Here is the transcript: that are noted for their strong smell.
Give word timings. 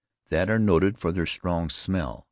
that 0.29 0.49
are 0.49 0.57
noted 0.57 0.97
for 0.97 1.11
their 1.11 1.27
strong 1.27 1.69
smell. 1.69 2.19